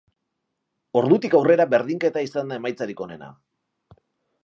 [1.01, 3.33] Ordutik aurrera berdinketa izan da emaitzarik onena.